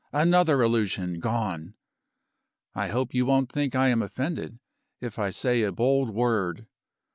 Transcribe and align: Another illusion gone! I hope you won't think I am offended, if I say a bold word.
Another 0.13 0.59
illusion 0.63 1.19
gone! 1.19 1.75
I 2.73 2.87
hope 2.87 3.13
you 3.13 3.23
won't 3.27 3.51
think 3.51 3.75
I 3.75 3.89
am 3.89 4.01
offended, 4.01 4.57
if 4.99 5.19
I 5.19 5.29
say 5.29 5.61
a 5.61 5.71
bold 5.71 6.09
word. 6.09 6.65